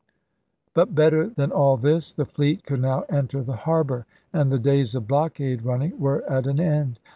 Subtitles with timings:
[0.73, 4.95] But, better than all this, the fleet could now enter the harbor, and the days
[4.95, 6.97] of blockade running were at an end.